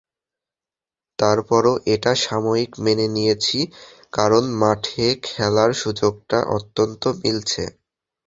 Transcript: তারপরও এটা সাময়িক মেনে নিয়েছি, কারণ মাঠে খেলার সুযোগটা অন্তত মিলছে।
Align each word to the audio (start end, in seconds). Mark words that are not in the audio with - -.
তারপরও 1.19 1.73
এটা 1.93 2.11
সাময়িক 2.23 2.71
মেনে 2.83 3.07
নিয়েছি, 3.15 3.59
কারণ 4.13 4.43
মাঠে 4.61 5.05
খেলার 5.27 5.71
সুযোগটা 5.81 6.37
অন্তত 6.55 7.03
মিলছে। 7.21 7.63